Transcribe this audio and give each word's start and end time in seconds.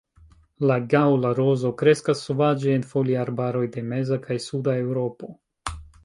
La 0.69 0.75
gaŭla 0.93 1.33
rozo 1.39 1.69
kreskas 1.81 2.23
sovaĝe 2.29 2.73
en 2.77 2.85
foliarbaroj 2.93 3.61
de 3.75 3.83
meza 3.91 4.17
kaj 4.23 4.39
suda 4.47 4.75
Eŭropo. 4.87 5.31